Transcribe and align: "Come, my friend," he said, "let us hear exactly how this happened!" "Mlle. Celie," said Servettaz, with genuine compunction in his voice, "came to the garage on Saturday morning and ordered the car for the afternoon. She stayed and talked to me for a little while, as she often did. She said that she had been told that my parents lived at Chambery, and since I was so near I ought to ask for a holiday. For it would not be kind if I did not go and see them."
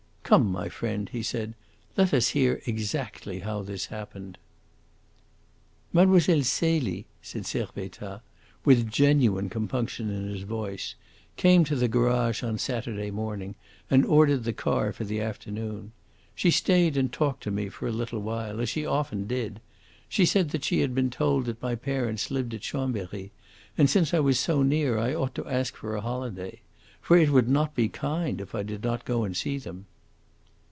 "Come, 0.23 0.49
my 0.49 0.69
friend," 0.69 1.09
he 1.09 1.23
said, 1.23 1.55
"let 1.97 2.13
us 2.13 2.29
hear 2.29 2.61
exactly 2.65 3.39
how 3.39 3.63
this 3.63 3.87
happened!" 3.87 4.37
"Mlle. 5.91 6.21
Celie," 6.21 7.05
said 7.21 7.43
Servettaz, 7.45 8.21
with 8.63 8.89
genuine 8.89 9.49
compunction 9.49 10.09
in 10.09 10.29
his 10.29 10.43
voice, 10.43 10.95
"came 11.35 11.65
to 11.65 11.75
the 11.75 11.89
garage 11.89 12.43
on 12.43 12.57
Saturday 12.57 13.11
morning 13.11 13.55
and 13.89 14.05
ordered 14.05 14.45
the 14.45 14.53
car 14.53 14.93
for 14.93 15.03
the 15.03 15.19
afternoon. 15.19 15.91
She 16.33 16.49
stayed 16.49 16.95
and 16.95 17.11
talked 17.11 17.43
to 17.43 17.51
me 17.51 17.67
for 17.67 17.85
a 17.85 17.91
little 17.91 18.21
while, 18.21 18.61
as 18.61 18.69
she 18.69 18.85
often 18.85 19.27
did. 19.27 19.59
She 20.07 20.25
said 20.25 20.51
that 20.51 20.63
she 20.63 20.79
had 20.79 20.95
been 20.95 21.09
told 21.09 21.43
that 21.47 21.61
my 21.61 21.75
parents 21.75 22.31
lived 22.31 22.53
at 22.53 22.61
Chambery, 22.61 23.33
and 23.77 23.89
since 23.89 24.13
I 24.13 24.19
was 24.21 24.39
so 24.39 24.63
near 24.63 24.97
I 24.97 25.13
ought 25.13 25.35
to 25.35 25.45
ask 25.49 25.75
for 25.75 25.93
a 25.93 25.99
holiday. 25.99 26.61
For 27.01 27.17
it 27.17 27.31
would 27.31 27.49
not 27.49 27.75
be 27.75 27.89
kind 27.89 28.39
if 28.39 28.55
I 28.55 28.63
did 28.63 28.81
not 28.81 29.03
go 29.03 29.25
and 29.25 29.35
see 29.35 29.57
them." 29.57 29.87